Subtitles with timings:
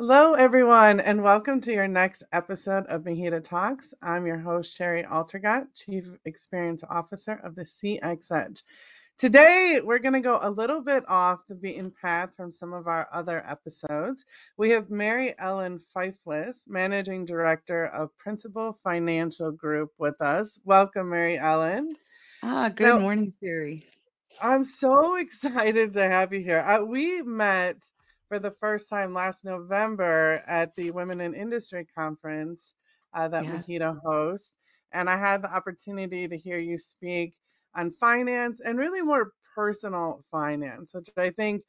[0.00, 3.92] Hello, everyone, and welcome to your next episode of MHEDA Talks.
[4.00, 8.62] I'm your host, Shari Altergott, Chief Experience Officer of the CX Edge.
[9.16, 12.86] Today, we're going to go a little bit off the beaten path from some of
[12.86, 14.24] our other episodes.
[14.56, 20.60] We have Mary Ellen Fiflis, Managing Director of Principal Financial Group, with us.
[20.64, 21.96] Welcome, Mary Ellen.
[22.44, 23.82] Ah, good Now, morning, Shari.
[24.40, 26.60] I'm so excited to have you here.
[26.60, 27.78] Uh, we met
[28.28, 32.74] for the first time last November at the Women in Industry Conference
[33.14, 33.48] uh, that Yeah.
[33.48, 34.56] MHEDA hosts,
[34.92, 37.34] and I had the opportunity to hear you speak
[37.74, 41.64] on finance and really more personal finance, which I think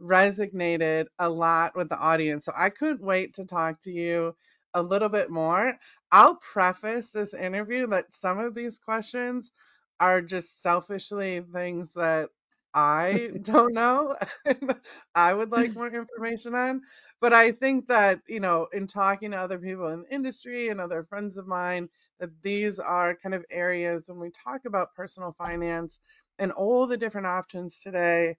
[0.00, 2.44] resonated a lot with the audience.
[2.44, 4.34] So I couldn't wait to talk to you
[4.74, 5.78] a little bit more.
[6.12, 9.52] I'll preface this interview that some of these questions
[10.00, 12.30] are just selfishly things that
[12.74, 14.16] I don't know.
[15.14, 16.82] I would like more information on.
[17.20, 20.80] But I think that, you know, in talking to other people in the industry and
[20.80, 21.88] other friends of mine,
[22.20, 26.00] that these are kind of areas when we talk about personal finance
[26.38, 28.36] and all the different options today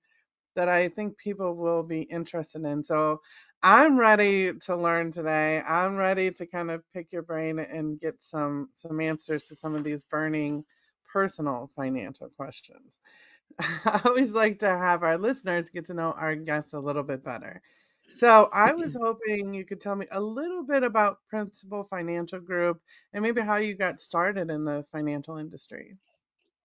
[0.55, 2.83] that I think people will be interested in.
[2.83, 3.21] So
[3.63, 5.61] I'm ready to learn today.
[5.67, 9.75] I'm ready to kind of pick your brain and get some some answers to some
[9.75, 10.63] of these burning
[11.11, 12.99] personal financial questions.
[13.59, 17.23] I always like to have our listeners get to know our guests a little bit
[17.23, 17.61] better.
[18.09, 22.81] So I was hoping you could tell me a little bit about Principal Financial Group
[23.13, 25.97] and maybe how you got started in the financial industry.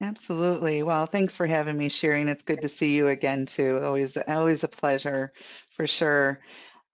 [0.03, 0.83] Absolutely.
[0.83, 3.81] Well, thanks for having me, and it's good to see you again too.
[3.83, 5.33] Always, always a pleasure,
[5.73, 6.41] for sure.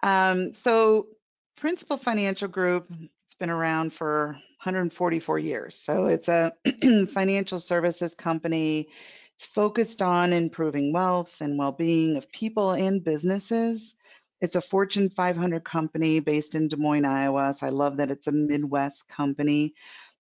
[0.03, 1.07] Um, so,
[1.57, 4.33] Principal Financial Group, it's been around for
[4.65, 5.79] 144 years.
[5.79, 6.53] So, it's a
[7.13, 8.89] financial services company.
[9.37, 13.95] It's focused on improving wealth and well-being of people and businesses.
[14.41, 17.55] It's a Fortune 500 company based in Des Moines, Iowa.
[17.55, 19.75] So I love that it's a Midwest company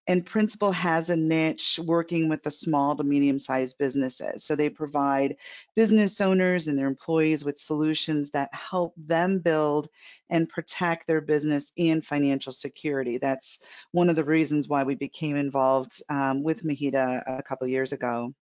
[0.07, 4.45] and Principal has a niche working with the small to medium sized businesses.
[4.45, 5.37] So they provide
[5.75, 9.89] business owners and their employees with solutions that help them build
[10.29, 13.19] and protect their business and financial security.
[13.19, 13.61] That's
[13.93, 18.35] one of the reasons why we became involved um, with MHEDA a couple years ago.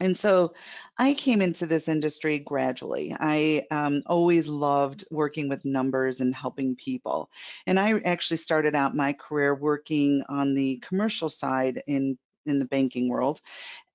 [0.00, 0.52] And so
[0.98, 3.16] I came into this industry gradually.
[3.18, 7.30] I um, always loved working with numbers and helping people.
[7.66, 12.64] And I actually started out my career working on the commercial side in in the
[12.64, 13.40] banking world.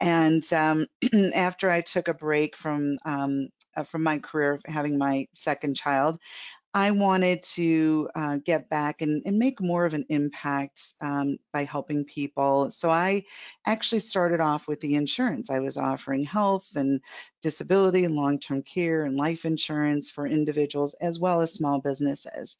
[0.01, 0.87] And um,
[1.33, 6.19] after I took a break from um, uh, from my career, having my second child,
[6.73, 11.65] I wanted to uh, get back and, and make more of an impact um, by
[11.65, 12.71] helping people.
[12.71, 13.25] So I
[13.65, 15.49] actually started off with the insurance.
[15.49, 17.01] I was offering health and
[17.41, 22.57] disability and long term care and life insurance for individuals as well as small businesses.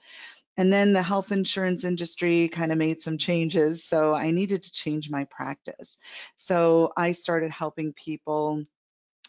[0.57, 3.85] And then the health insurance industry kind of made some changes.
[3.85, 5.97] So I needed to change my practice.
[6.35, 8.66] So I started helping people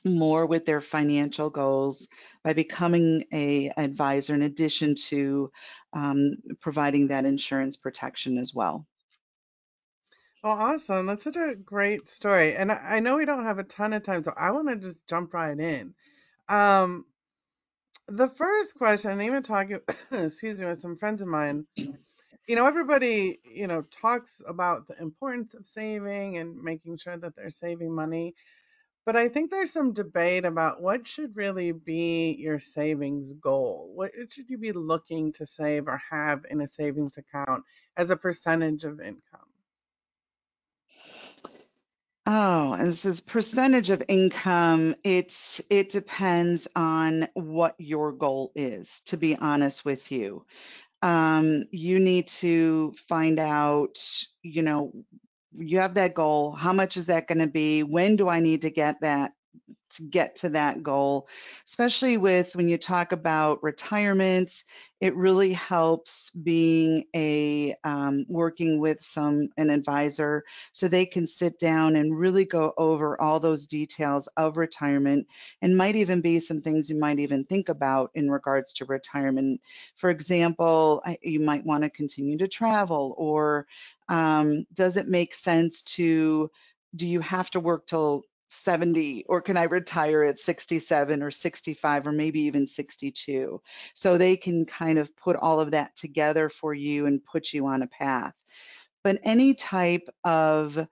[0.04, 2.08] more with their financial goals
[2.42, 5.50] by becoming a advisor in addition to
[5.92, 8.86] um, providing that insurance protection as well.
[10.42, 11.06] Well, awesome.
[11.06, 12.56] That's such a great story.
[12.56, 15.06] And I know we don't have a ton of time, so I want to just
[15.06, 15.94] jump right in.
[16.48, 17.06] Um,
[18.08, 19.78] the first question—I even talking,
[20.10, 25.00] excuse me, with some friends of mine, you know, everybody, you know, talks about the
[25.00, 28.34] importance of saving and making sure that they're saving money.
[29.04, 33.90] But I think there's some debate about what should really be your savings goal.
[33.94, 37.64] What should you be looking to save or have in a savings account
[37.96, 39.48] as a percentage of income?
[42.26, 44.94] Oh, and this is percentage of income.
[45.02, 50.46] It's it depends on what your goal is, to be honest with you.
[51.02, 53.98] Um, you need to find out,
[54.42, 54.92] you know,
[55.58, 56.52] you have that goal.
[56.52, 57.82] How much is that going to be?
[57.82, 59.32] When do I need to get that?
[59.96, 61.28] To get to that goal,
[61.66, 64.64] especially with when you talk about retirement.
[65.00, 71.58] It really helps being a um, working with some an advisor so they can sit
[71.58, 75.26] down and really go over all those details of retirement
[75.60, 79.60] and might even be some things you might even think about in regards to retirement.
[79.96, 83.66] For example, you might want to continue to travel or
[84.08, 86.50] um, does it make sense to
[86.94, 88.22] do you have to work till
[88.62, 93.60] 70 or can I retire at 67 or 65 or maybe even 62?
[93.94, 97.66] So they can kind of put all of that together for you and put you
[97.66, 98.34] on a path.
[99.04, 100.86] But any type of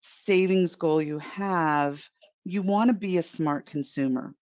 [0.00, 2.06] savings goal you have,
[2.44, 4.34] you want to be a smart consumer.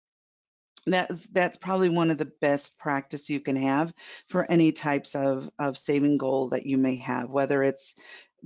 [0.86, 3.92] that's that's probably one of the best practice you can have
[4.28, 7.94] for any types of of saving goal that you may have whether it's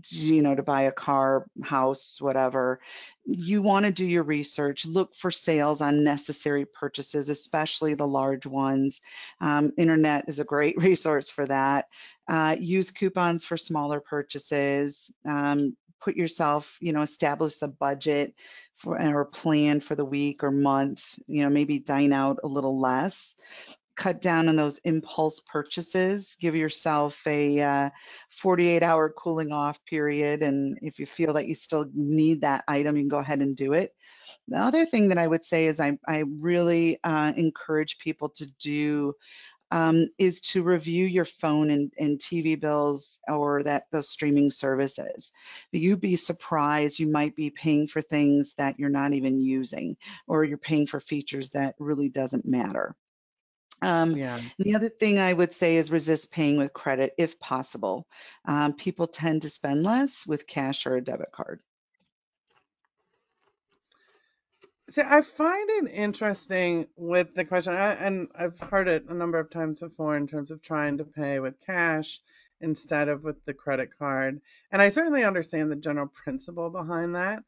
[0.08, 2.80] you know to buy a car house whatever
[3.24, 8.46] you want to do your research look for sales on necessary purchases especially the large
[8.46, 9.00] ones.
[9.40, 11.86] Um, internet is a great resource for that.
[12.28, 15.10] Uh, use coupons for smaller purchases.
[15.24, 18.34] Um, put yourself you know establish a budget
[18.76, 22.78] for or plan for the week or month, you know, maybe dine out a little
[22.78, 23.34] less.
[23.96, 26.36] Cut down on those impulse purchases.
[26.40, 27.90] Give yourself a uh,
[28.30, 30.42] 48 hour cooling off period.
[30.42, 33.56] And if you feel that you still need that item, you can go ahead and
[33.56, 33.94] do it.
[34.48, 38.46] The other thing that I would say is I, I really uh, encourage people to
[38.60, 39.12] do
[39.70, 45.32] um, is to review your phone and, and TV bills or that those streaming services.
[45.72, 49.96] You'd be surprised you might be paying for things that you're not even using,
[50.28, 52.94] or you're paying for features that really doesn't matter.
[53.82, 54.40] Um, Yeah.
[54.58, 58.06] the other thing I would say is resist paying with credit if possible.
[58.46, 61.60] Um, people tend to spend less with cash or a debit card.
[64.88, 69.38] See, I find it interesting with the question, I, and I've heard it a number
[69.38, 72.20] of times before in terms of trying to pay with cash
[72.60, 74.40] instead of with the credit card.
[74.70, 77.42] And I certainly understand the general principle behind that.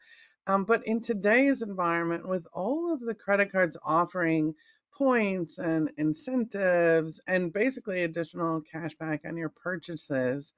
[0.48, 4.54] Um, but in today's environment, with all of the credit cards offering
[4.98, 10.54] points and incentives and basically additional cash back on your purchases,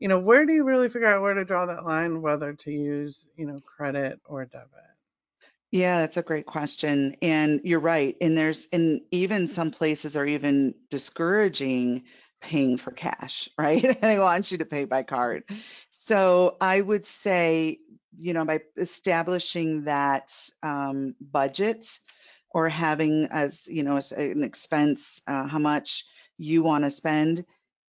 [0.00, 2.72] you know, where do you really figure out where to draw that line, whether to
[2.72, 4.70] use, you know, credit or debit?
[5.70, 7.16] Yeah, that's a great question.
[7.20, 8.16] And you're right.
[8.20, 12.04] And there's, and even some places are even discouraging
[12.40, 14.00] paying for cash, right?
[14.00, 15.44] they want you to pay by card.
[15.90, 17.78] So I would say,
[18.16, 20.32] you know, by establishing that
[20.62, 21.86] um, budget
[22.54, 26.06] or having as, you know, as an expense, uh, how much
[26.38, 27.44] you want to spend,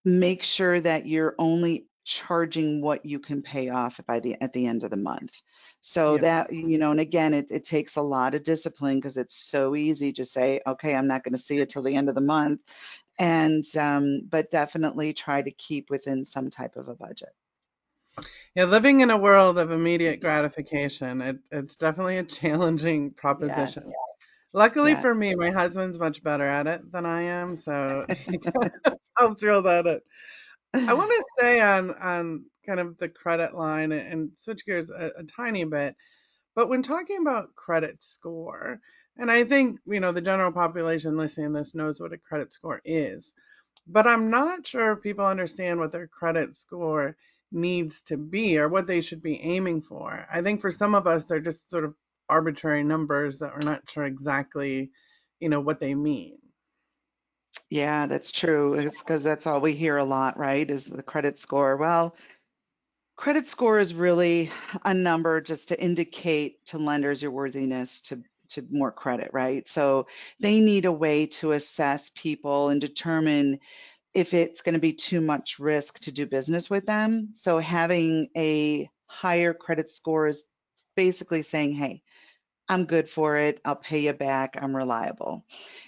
[0.04, 4.66] make sure that you're only charging what you can pay off by the at the
[4.66, 5.42] end of the month.
[5.82, 6.30] So Yes.
[6.30, 9.76] that, you know, and again, it, it takes a lot of discipline because it's so
[9.76, 12.22] easy to say, okay, I'm not going to see it till the end of the
[12.22, 12.62] month.
[13.18, 17.30] And, um, but definitely try to keep within some type of a budget.
[18.56, 23.94] Yeah, living in a world of immediate gratification, it, it's definitely a challenging Yeah, proposition.
[24.54, 25.00] Luckily yeah.
[25.00, 28.94] for me, my husband's much better at it than I am, so he kind of
[29.18, 30.02] helps reel that it.
[30.72, 35.10] I want to stay on on kind of the credit line and switch gears a,
[35.18, 35.96] a tiny bit.
[36.54, 38.78] But when talking about credit score,
[39.16, 42.52] and I think you know the general population listening to this knows what a credit
[42.52, 43.34] score is,
[43.88, 47.16] but I'm not sure if people understand what their credit score
[47.50, 50.26] needs to be or what they should be aiming for.
[50.32, 51.94] I think for some of us, they're just sort of
[52.28, 54.90] arbitrary numbers that we're not sure exactly,
[55.40, 56.38] you know, what they mean.
[57.70, 58.74] Yeah, that's true.
[58.74, 60.68] It's because that's all we hear a lot, right?
[60.68, 61.76] Is the credit score.
[61.76, 62.14] Well,
[63.16, 64.50] credit score is really
[64.84, 69.66] a number just to indicate to lenders your worthiness to to more credit, right?
[69.68, 70.06] So
[70.40, 73.58] they need a way to assess people and determine
[74.14, 77.30] if it's going to be too much risk to do business with them.
[77.34, 80.44] So having a higher credit score is
[80.94, 82.02] basically saying, hey,
[82.68, 83.60] I'm good for it.
[83.64, 84.56] I'll pay you back.
[84.60, 85.44] I'm reliable.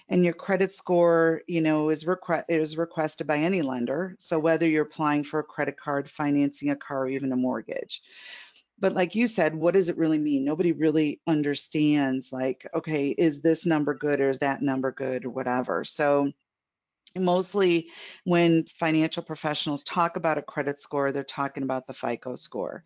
[0.09, 4.15] And your credit score, you know, is, requ- is requested by any lender.
[4.19, 8.01] So whether you're applying for a credit card, financing a car, or even a mortgage.
[8.79, 10.45] But like you said, what does it really mean?
[10.45, 15.31] Nobody really understands, like, okay, is this number good or is that number good or
[15.31, 15.83] whatever.
[15.83, 16.31] So
[17.15, 17.89] mostly
[18.25, 22.83] when financial professionals talk about a credit score, they're talking about the FICO score.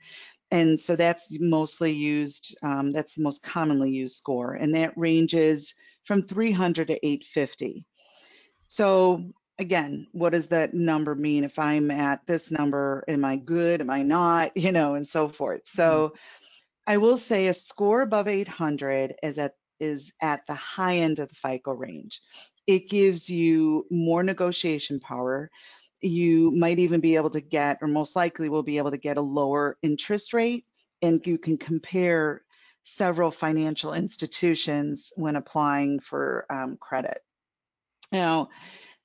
[0.51, 5.73] And so that's mostly used, um, that's the most commonly used score, and that ranges
[6.03, 7.85] from 300 to 850.
[8.67, 11.43] So again, what does that number mean?
[11.43, 13.81] If I'm at this number, am I good?
[13.81, 14.51] Am I not?
[14.57, 15.63] You know, and so forth.
[15.63, 15.75] Mhm.
[15.75, 16.13] So
[16.87, 21.29] I will say a score above 800 is at is at the high end of
[21.29, 22.21] the FICO range.
[22.67, 25.49] It gives you more negotiation power.
[26.01, 29.17] You might even be able to get, or most likely will be able to get
[29.17, 30.65] a lower interest rate,
[31.01, 32.43] and you can compare
[32.83, 37.19] several financial institutions when applying for um, credit.
[38.11, 38.49] Now,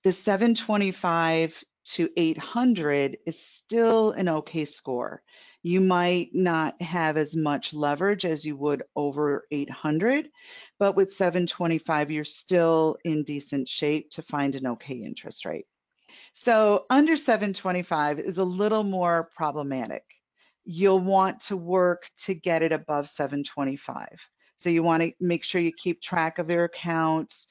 [0.03, 5.23] the 725 to 800 is still an okay score.
[5.63, 10.29] You might not have as much leverage as you would over 800,
[10.79, 15.67] but with 725, you're still in decent shape to find an okay interest rate.
[16.37, 20.05] So under 725 is a little more problematic.
[20.65, 24.09] You'll want to work to get it above 725.
[24.57, 27.49] So you want to make sure you keep track of your accounts,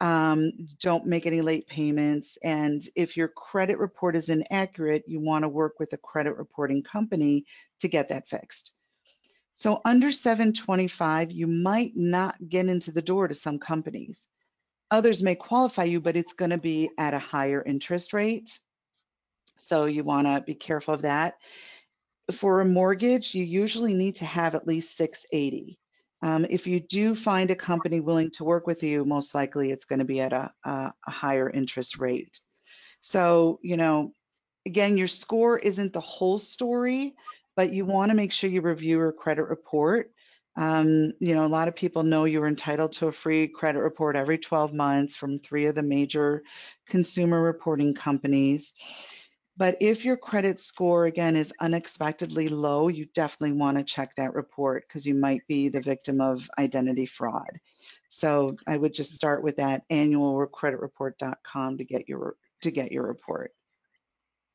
[0.00, 2.38] Um, don't make any late payments.
[2.44, 6.82] And if your credit report is inaccurate, you want to work with a credit reporting
[6.84, 7.46] company
[7.80, 8.72] to get that fixed.
[9.56, 14.28] So under 725, you might not get into the door to some companies.
[14.90, 18.58] Others may qualify you, but it's going to be at a higher interest rate.
[19.58, 21.34] So you want to be careful of that.
[22.32, 25.78] For a mortgage, you usually need to have at least 680.
[26.22, 29.84] Um, if you do find a company willing to work with you, most likely it's
[29.84, 32.38] going to be at a, a, a higher interest rate.
[33.00, 34.12] So, you know,
[34.66, 37.14] again, your score isn't the whole story,
[37.56, 40.12] but you want to make sure you review your credit report.
[40.56, 44.16] Um, you know, a lot of people know you're entitled to a free credit report
[44.16, 46.42] every 12 months from three of the major
[46.86, 48.72] consumer reporting companies.
[49.56, 54.34] But if your credit score, again, is unexpectedly low, you definitely want to check that
[54.34, 57.50] report because you might be the victim of identity fraud.
[58.08, 63.52] So I would just start with that annualcreditreport.com to get your to get your report.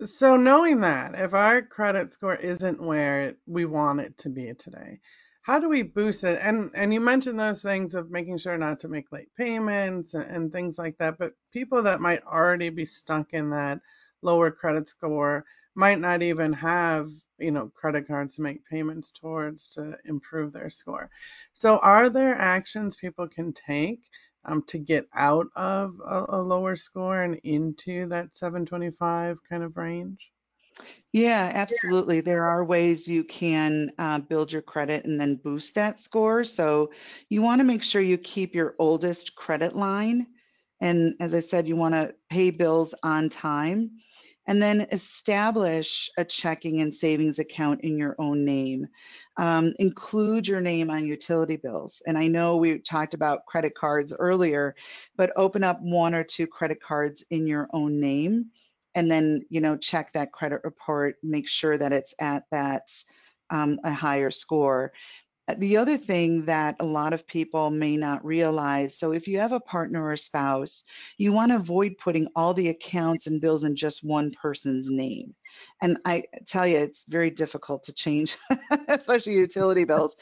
[0.02, 5.00] So knowing that if our credit score isn't where we want it to be today,
[5.46, 6.40] how do we boost it?
[6.42, 10.30] And and you mentioned those things of making sure not to make late payments and,
[10.30, 11.20] and things like that.
[11.20, 13.80] But people that might already be stuck in that
[14.24, 19.70] lower credit score might not even have you know credit cards to make payments towards
[19.70, 21.10] to improve their score
[21.54, 24.00] so are there actions people can take
[24.46, 29.76] um, to get out of a, a lower score and into that 725 kind of
[29.76, 30.32] range
[31.12, 32.22] Yeah, absolutely.
[32.22, 36.44] There are ways you can uh, build your credit and then boost that score.
[36.44, 36.92] So
[37.30, 40.28] you want to make sure you keep your oldest credit line.
[40.82, 43.92] And as I said, you want to pay bills on time
[44.48, 48.88] and then establish a checking and savings account in your own name.
[49.38, 52.02] Um, include your name on utility bills.
[52.06, 54.76] And I know we talked about credit cards earlier,
[55.18, 58.52] but open up one or two credit cards in your own name
[58.96, 62.90] and then you know check that credit report make sure that it's at that
[63.52, 64.92] um, a higher score.
[65.48, 69.38] Uh, the other thing that a lot of people may not realize so if you
[69.38, 70.84] have a partner or spouse
[71.18, 75.28] you want to avoid putting all the accounts and bills in just one person's name.
[75.84, 78.38] And i tell you it's very difficult to change
[78.88, 80.16] especially utility bills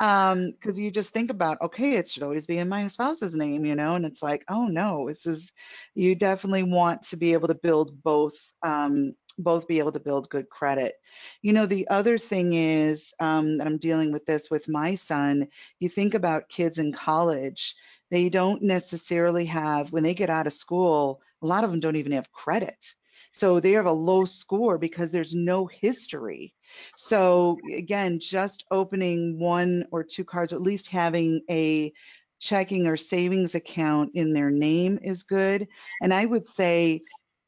[0.00, 3.64] um because you just think about okay it should always be in my spouse's name
[3.64, 5.52] you know and it's like oh no this is
[5.94, 10.28] you definitely want to be able to build both um both be able to build
[10.30, 10.94] good credit.
[11.42, 15.46] You know the other thing is um, that i'm dealing with this with my son
[15.80, 17.74] you think about kids in college
[18.10, 21.96] they don't necessarily have when they get out of school a lot of them don't
[21.96, 22.94] even have credit
[23.32, 26.54] so they have a low score because there's no history
[26.96, 31.92] so again, just opening one or two cards, or at least having a
[32.40, 35.66] checking or savings account in their name is good.
[36.02, 37.02] And I would say,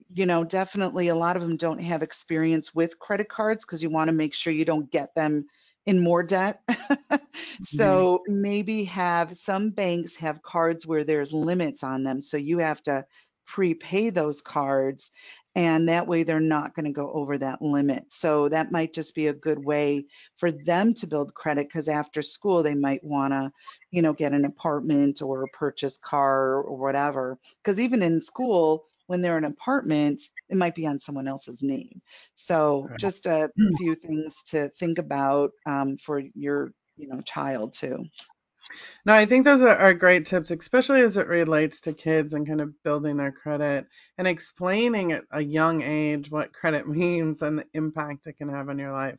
[0.09, 3.91] you know, definitely a lot of them don't have experience with credit cards because you
[3.91, 5.47] want to make sure you don't get them
[5.87, 6.61] in more debt.
[7.65, 12.21] so maybe have some banks have cards where there's limits on them.
[12.21, 13.05] So you have to
[13.47, 15.11] prepay those cards
[15.55, 18.05] and that way they're not going to go over that limit.
[18.13, 22.23] So that might just be a good way for them to build credit because after
[22.23, 23.51] school they might want to,
[23.91, 27.39] you know, get an apartment or purchase car or whatever.
[27.63, 31.63] Because even in school, when they're in an apartment, it might be on someone else's
[31.63, 32.01] name.
[32.37, 38.05] So just a few things to think about um, for your, you know, child too.
[39.07, 42.61] No, I think those are, great tips, especially as it relates to kids and kind
[42.61, 43.87] of building their credit
[44.19, 48.69] and explaining at a young age what credit means and the impact it can have
[48.69, 49.17] on your life.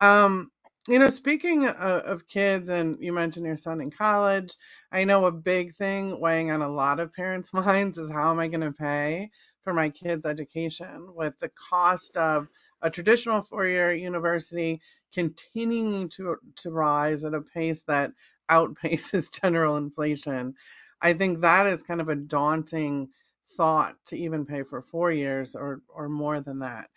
[0.00, 0.50] Um,
[0.88, 4.54] you know, speaking of, of kids, and you mentioned your son in college,
[4.92, 8.40] I know a big thing weighing on a lot of parents' minds is how am
[8.40, 9.30] I going to pay
[9.64, 12.48] for my kids' education with the cost of
[12.82, 14.80] a traditional four-year university
[15.14, 18.12] continuing to to rise at a pace that
[18.48, 20.54] outpaces general inflation.
[21.00, 23.10] I think that is kind of a daunting
[23.56, 26.90] thought to even pay for four years or or more than that.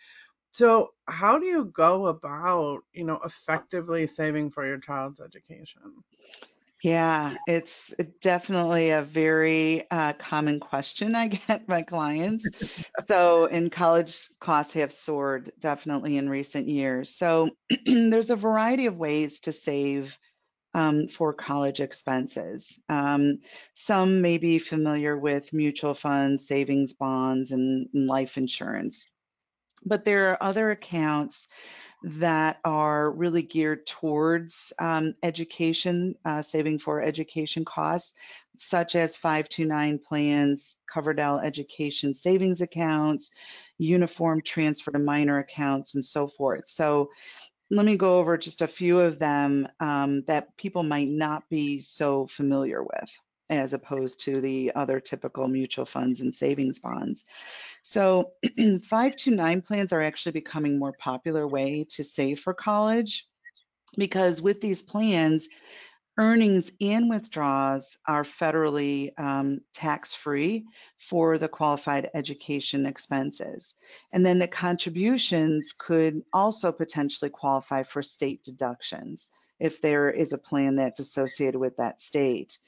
[0.52, 6.04] So how do you go about, you know, effectively saving for your child's education?
[6.82, 7.92] Yeah, it's
[8.22, 12.48] definitely a very uh, common question I get my clients.
[13.06, 17.14] So, in college, costs have soared definitely in recent years.
[17.14, 20.18] So, there's a variety of ways to save
[20.74, 22.78] um, for college expenses.
[22.88, 23.38] Um,
[23.74, 29.06] some may be familiar with mutual funds, savings bonds, and, and life insurance.
[29.84, 31.48] But there are other accounts
[32.02, 38.14] that are really geared towards um, education, uh, saving for education costs,
[38.58, 43.30] such as 529 plans, Coverdell education savings accounts,
[43.78, 46.64] uniform transfer to minor accounts, and so forth.
[46.66, 47.10] So
[47.70, 51.80] let me go over just a few of them um, that people might not be
[51.80, 53.10] so familiar with
[53.48, 57.26] as opposed to the other typical mutual funds and savings bonds.
[57.82, 63.26] So 529 plans are actually becoming more popular way to save for college
[63.96, 65.48] because with these plans,
[66.20, 70.66] earnings and withdrawals are federally um, tax-free
[70.98, 73.74] for the qualified education expenses.
[74.12, 80.38] And then the contributions could also potentially qualify for state deductions if there is a
[80.38, 82.58] plan that's associated with that state.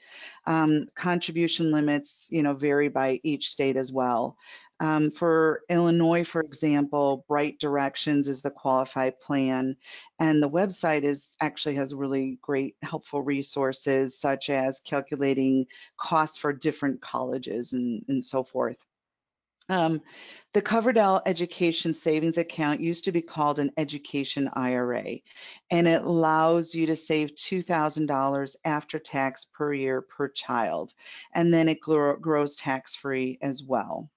[0.45, 4.37] Um, contribution limits, you know, vary by each state as well.
[4.79, 9.77] Um, for Illinois, for example, Bright Directions is the qualified plan,
[10.19, 16.51] and the website is actually has really great helpful resources such as calculating costs for
[16.51, 18.77] different colleges and, and so forth.
[19.69, 20.01] Um,
[20.53, 25.17] the Coverdell Education Savings Account used to be called an Education IRA,
[25.71, 30.93] and it allows you to save $2,000 after tax per year per child,
[31.33, 34.09] and then it grows tax free as well.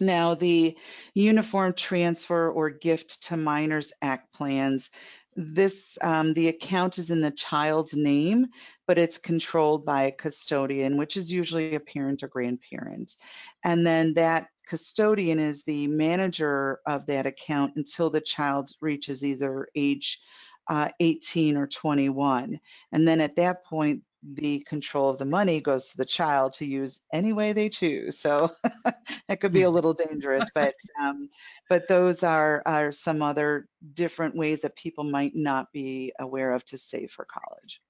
[0.00, 0.76] Now, the
[1.12, 4.90] Uniform Transfer or Gift to Minors Act plans,
[5.36, 8.46] this um, the account is in the child's name,
[8.86, 13.16] but it's controlled by a custodian, which is usually a parent or grandparent.
[13.62, 19.66] And then that custodian is the manager of that account until the child reaches either
[19.74, 20.20] age
[20.68, 22.60] uh, 18 or 21.
[22.92, 26.66] And then at that point, the control of the money goes to the child to
[26.66, 28.16] use any way they choose.
[28.18, 28.54] So
[29.28, 31.28] that could be a little dangerous, but um,
[31.68, 36.64] but those are are some other different ways that people might not be aware of
[36.66, 37.80] to save for college.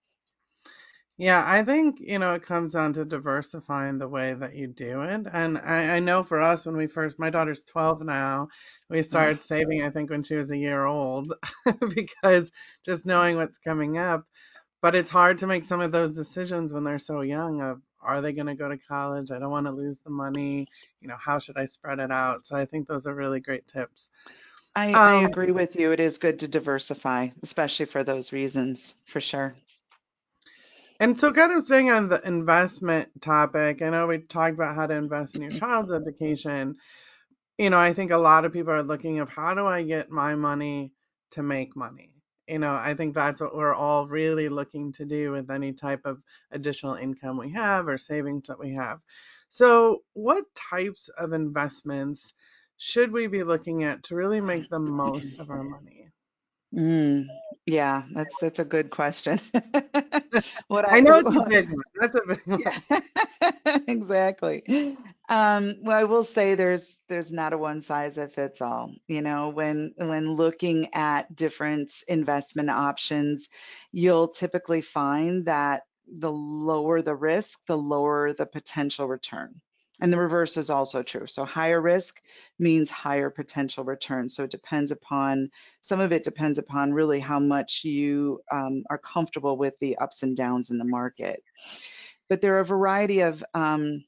[1.20, 5.02] Yeah, I think, you know, it comes down to diversifying the way that you do
[5.02, 5.26] it.
[5.32, 8.48] And I, I know for us, when we first, my daughter's 12 now,
[8.88, 11.34] we started saving, I think, when she was a year old,
[11.94, 12.50] because
[12.86, 14.24] just knowing what's coming up.
[14.82, 18.20] But it's hard to make some of those decisions when they're so young of, are
[18.22, 19.32] they going to go to college?
[19.32, 20.68] I don't want to lose the money.
[21.00, 22.46] You know, how should I spread it out?
[22.46, 24.10] So I think those are really great tips.
[24.74, 25.92] I, I Um, agree with you.
[25.92, 29.54] It is good to diversify, especially for those reasons, for sure.
[31.00, 34.86] And so, kind of staying on the investment topic, I know we talked about how
[34.86, 36.76] to invest in your child's education.
[37.56, 40.10] You know, I think a lot of people are looking of how do I get
[40.10, 40.92] my money
[41.32, 42.12] to make money?
[42.48, 46.02] You know, I think that's what we're all really looking to do with any type
[46.04, 49.00] of additional income we have or savings that we have.
[49.48, 52.34] So, what types of investments
[52.76, 56.10] should we be looking at to really make the most of our money?
[56.74, 57.26] Mm,
[57.66, 59.40] yeah, that's that's a good question.
[60.68, 61.82] What I I know it's a big one.
[62.00, 62.60] That's a big one.
[62.64, 64.96] yeah, exactly.
[65.28, 68.94] Um, well, I will say there's there's not a one size that fits all.
[69.08, 73.48] You know, when when looking at different investment options,
[73.92, 75.82] you'll typically find that
[76.18, 79.60] the lower the risk, the lower the potential return.
[80.00, 81.26] And the reverse is also true.
[81.26, 82.22] So higher risk
[82.58, 84.28] means higher potential return.
[84.28, 85.50] So it depends upon,
[85.82, 90.22] some of it depends upon really how much you um, are comfortable with the ups
[90.22, 91.42] and downs in the market.
[92.28, 94.04] But there are a variety of um,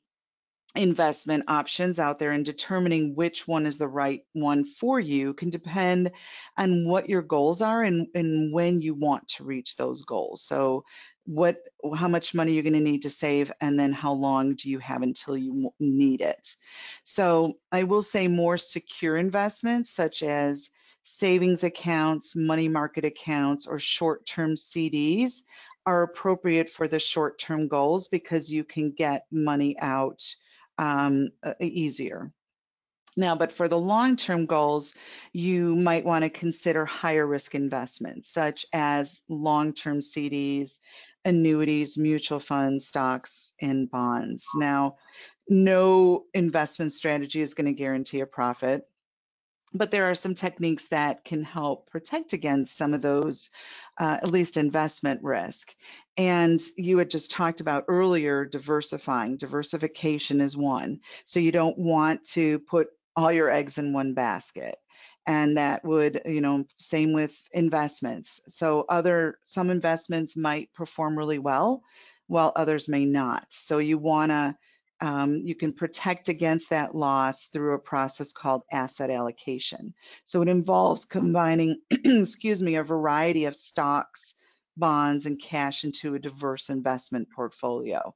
[0.75, 5.51] investment options out there and determining which one is the right one for you can
[5.51, 6.11] depend
[6.57, 10.43] on what your goals are and, and when you want to reach those goals.
[10.43, 10.85] So
[11.25, 11.57] what
[11.97, 14.79] how much money you're going to need to save and then how long do you
[14.79, 16.55] have until you need it.
[17.05, 20.71] So I will say more secure investments such as
[21.03, 25.43] savings accounts, money market accounts or short-term CDs
[25.87, 30.23] are appropriate for the short-term goals because you can get money out
[30.79, 31.31] um,
[31.61, 32.33] easier.
[33.17, 34.95] Now, but for the long-term goals,
[35.33, 40.79] you might want to consider higher risk investments, such as long-term CDs,
[41.25, 44.47] annuities, mutual funds, stocks, and bonds.
[44.57, 44.97] Now,
[45.49, 48.87] no investment strategy is going to guarantee a profit
[49.75, 53.51] but there are some techniques that can help protect against some of those,
[53.99, 55.75] uh, at least investment risk.
[56.17, 59.39] And you had just talked about earlier diversifying.
[59.39, 61.01] Diversification is one.
[61.25, 64.77] So you don't want to put all your eggs in one basket.
[65.27, 68.41] And that would, you know, same with investments.
[68.49, 71.83] So other, some investments might perform really well,
[72.27, 73.47] while others may not.
[73.51, 74.57] So you want to
[75.03, 79.93] um, you can protect against that loss through a process called asset allocation.
[80.25, 84.35] So it involves combining, excuse me, a variety of stocks,
[84.77, 88.15] bonds, and cash into a diverse investment portfolio.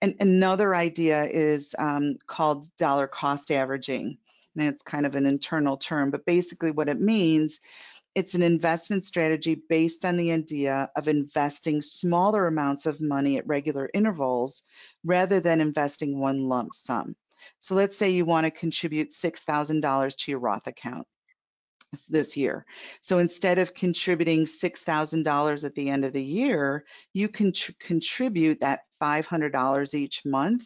[0.00, 4.18] And another idea is um, called dollar cost averaging.
[4.56, 7.60] And it's kind of an internal term, but basically what it means
[8.14, 13.46] it's an investment strategy based on the idea of investing smaller amounts of money at
[13.46, 14.62] regular intervals
[15.04, 17.16] rather than investing one lump sum.
[17.58, 21.06] So let's say you want to contribute $6,000 to your Roth account
[22.08, 22.66] this year.
[23.00, 28.80] So instead of contributing $6,000 at the end of the year, you can contribute that
[29.02, 30.64] $500 each month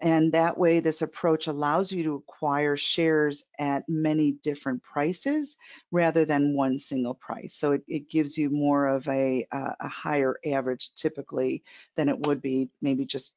[0.00, 5.56] and that way, this approach allows you to acquire shares at many different prices
[5.90, 7.54] rather than one single price.
[7.54, 11.62] So it, it gives you more of a, a higher average typically
[11.96, 13.34] than it would be maybe just,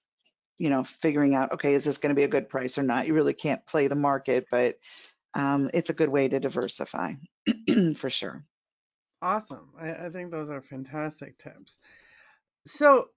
[0.58, 3.08] you know, figuring out, okay, is this going to be a good price or not?
[3.08, 4.76] You really can't play the market, but
[5.34, 7.13] um, it's a good way to diversify
[7.95, 8.43] for sure.
[9.22, 9.69] Awesome.
[9.80, 11.80] I, I think those are fantastic tips.
[12.67, 13.08] So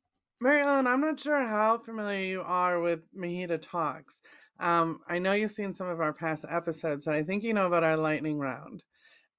[0.42, 4.20] Mary Ellen, I'm not sure how familiar you are with MHEDA Talks.
[4.58, 7.68] Um, I know you've seen some of our past episodes, so I think you know
[7.68, 8.82] about our lightning round.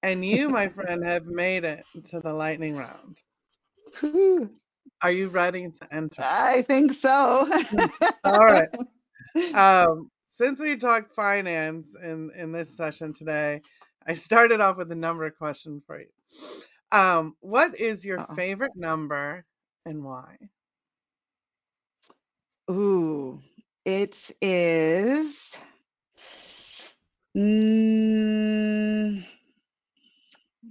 [0.01, 3.21] And you, my friend, have made it to the lightning round.
[5.01, 6.21] Are you ready to enter?
[6.23, 7.51] I think so.
[8.23, 8.69] All right.
[9.55, 13.61] Um, since we talked finance in, in this session today,
[14.07, 16.05] I started off with a number question for you.
[16.91, 18.35] Um, what is your Uh-oh.
[18.35, 19.43] favorite number
[19.87, 20.37] and why?
[22.69, 23.41] Ooh,
[23.85, 25.57] it is.
[27.35, 29.23] Mm,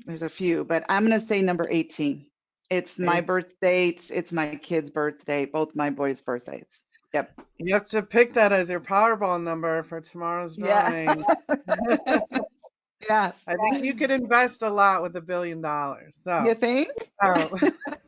[0.07, 2.27] there's a few, but I'm going to say number 18.
[2.71, 3.89] It's my birthday.
[3.89, 6.83] It's, it's my kid's birthday, both my boys' birthdays.
[7.13, 7.31] Yep.
[7.59, 11.23] You have to pick that as your Powerball number for tomorrow's drawing.
[11.47, 11.57] Yeah.
[13.09, 13.37] yes.
[13.47, 16.17] I think you could invest a lot with a billion dollars.
[16.25, 16.89] So you think?
[17.21, 17.63] What's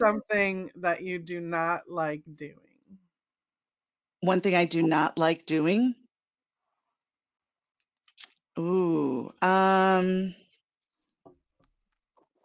[0.00, 2.98] something that you do not like doing?
[4.20, 5.94] One thing I do not like doing.
[8.58, 10.34] Ooh, um,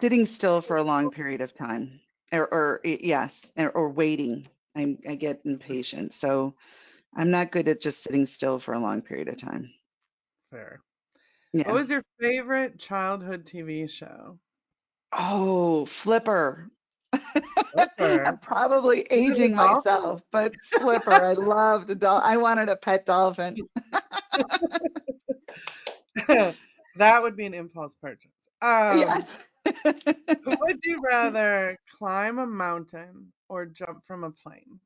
[0.01, 1.99] sitting still for a long period of time,
[2.31, 4.47] or, or yes, or, or waiting.
[4.75, 6.55] I, I get impatient, so
[7.15, 9.73] I'm not good at just sitting still for a long period of time.
[10.49, 10.81] Fair.
[11.53, 11.71] Yeah.
[11.71, 14.39] What was your favorite childhood TV show?
[15.11, 16.69] Oh, Flipper.
[17.99, 22.21] I'm probably aging myself, but Flipper, I love the doll.
[22.23, 23.57] I wanted a pet dolphin.
[26.27, 28.31] that would be an impulse purchase.
[28.61, 29.27] Um, yes.
[30.45, 34.79] would you rather climb a mountain or jump from a plane?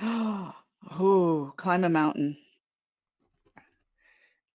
[0.02, 2.36] oh, climb a mountain.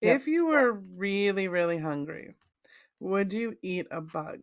[0.00, 0.26] If yep.
[0.26, 2.34] you were really, really hungry,
[2.98, 4.40] would you eat a bug?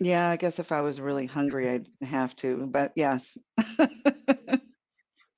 [0.00, 3.36] Yeah, I guess if I was really hungry, I'd have to, but yes.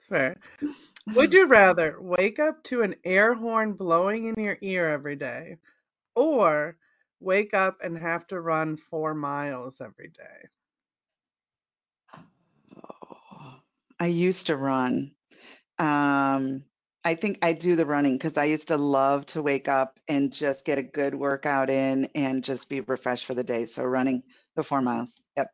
[0.09, 0.37] Fair.
[1.14, 5.59] Would you rather wake up to an air horn blowing in your ear every day
[6.14, 6.76] or
[7.20, 10.48] wake up and have to run four miles every day?
[12.76, 13.61] Oh,
[13.98, 15.12] I used to run.
[15.79, 16.64] Um,
[17.04, 20.32] I think I do the running because I used to love to wake up and
[20.32, 23.64] just get a good workout in and just be refreshed for the day.
[23.66, 24.22] So running
[24.54, 25.20] the four miles.
[25.36, 25.50] Yep.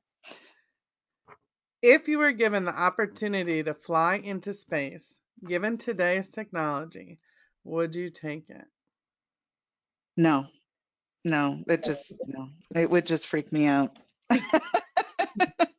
[1.82, 7.18] If you were given the opportunity to fly into space, given today's technology,
[7.62, 8.64] would you take it?
[10.16, 10.46] No.
[11.24, 12.50] No, it just no.
[12.74, 13.98] It would just freak me out.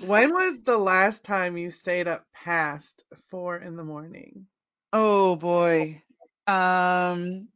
[0.00, 4.46] when was the last time you stayed up past four in the morning?
[4.92, 6.02] Oh boy.
[6.46, 7.48] Um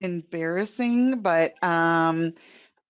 [0.00, 2.34] embarrassing, but um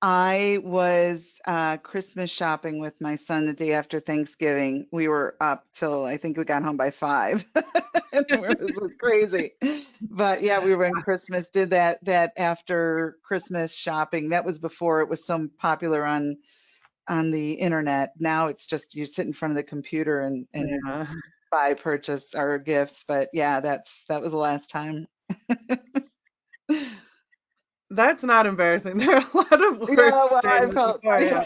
[0.00, 4.86] I was uh, Christmas shopping with my son the day after Thanksgiving.
[4.92, 7.44] We were up till I think we got home by five.
[8.12, 9.52] this was crazy.
[10.00, 11.50] But yeah, we were in Christmas.
[11.50, 14.28] Did that that after Christmas shopping.
[14.28, 16.36] That was before it was so popular on
[17.08, 18.12] on the internet.
[18.18, 21.06] Now it's just you sit in front of the computer and and yeah.
[21.50, 23.04] buy purchase or gifts.
[23.06, 25.06] But yeah, that's that was the last time.
[27.90, 28.98] That's not embarrassing.
[28.98, 31.44] There are a lot of worse yeah, well, I felt, yeah.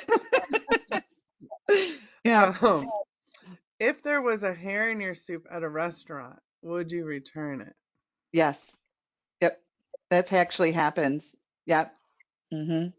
[2.24, 2.54] yeah.
[2.62, 2.90] Um,
[3.80, 7.74] if there was a hair in your soup at a restaurant, would you return it?
[8.32, 8.76] Yes.
[9.40, 9.60] Yep.
[10.10, 11.34] That's actually happens.
[11.66, 11.94] Yep.
[12.52, 12.92] Mhm.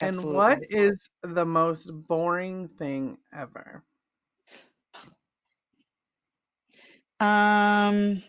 [0.00, 3.84] And what is the most boring thing ever?
[7.20, 8.22] Um,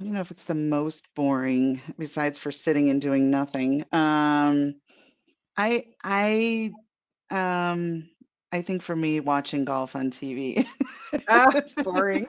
[0.00, 3.84] I don't know if it's the most boring besides for sitting and doing nothing.
[3.92, 4.76] Um,
[5.56, 6.74] I I
[7.30, 8.08] um
[8.52, 10.66] I think for me watching golf on TV
[11.28, 12.26] Ah, it's boring.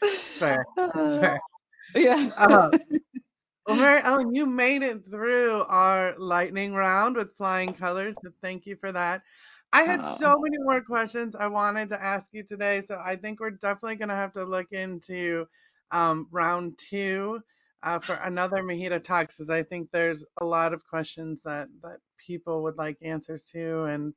[0.02, 0.66] it's fair.
[0.94, 1.40] It's fair.
[2.16, 2.30] Yeah.
[2.36, 2.70] Uh,
[3.66, 8.66] Well, Mary Ellen, you made it through our lightning round with flying colors, so thank
[8.66, 9.22] you for that.
[9.72, 13.14] I had Oh, so many more questions I wanted to ask you today, so I
[13.16, 15.46] think we're definitely going to have to look into
[15.92, 17.40] um, round two
[17.84, 21.98] uh, for another MHEDA Talks, because I think there's a lot of questions that that
[22.18, 24.12] people would like answers to and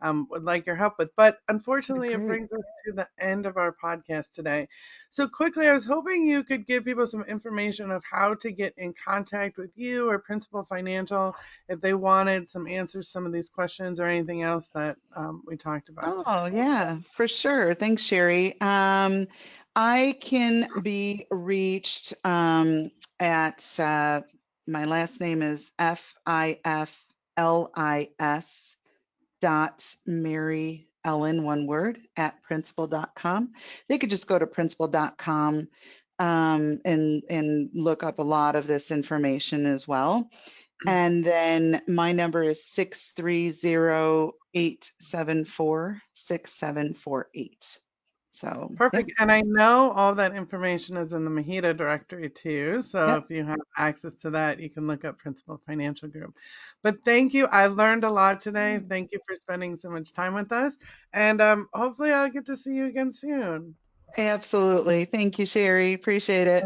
[0.00, 1.10] um, would like your help with.
[1.16, 4.68] But unfortunately, it brings us to the end of our podcast today.
[5.10, 8.74] So quickly, I was hoping you could give people some information of how to get
[8.76, 11.34] in contact with you or Principal Financial
[11.68, 15.42] if they wanted some answers to some of these questions or anything else that um,
[15.46, 17.74] we talked about Oh, yeah, for sure.
[17.74, 18.60] Thanks, Shari.
[18.60, 19.26] Um,
[19.74, 24.22] I can be reached um, at uh,
[24.66, 27.04] my last name is F I F
[27.36, 28.76] L I S
[29.40, 33.52] dot Mary Ellen, one word, at principal.com.
[33.88, 35.68] They could just go to principal.com
[36.18, 40.28] um, and and look up a lot of this information as well.
[40.86, 47.78] And then my number is six three zero eight seven four six seven four eight.
[48.40, 49.14] So Perfect.
[49.18, 52.80] And I know all that information is in the MHEDA directory too.
[52.82, 53.24] So yep.
[53.24, 56.36] if you have access to that, you can look up Principal Financial Group.
[56.84, 57.46] But thank you.
[57.46, 58.78] I learned a lot today.
[58.88, 60.76] Thank you for spending so much time with us.
[61.12, 63.74] And um, hopefully, I'll get to see you again soon.
[64.16, 65.04] Absolutely.
[65.04, 65.94] Thank you, Shari.
[65.94, 66.64] Appreciate it.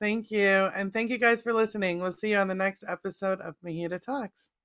[0.00, 0.70] Thank you.
[0.74, 2.00] And thank you guys for listening.
[2.00, 4.55] We'll see you on the next episode of MHEDA Talks.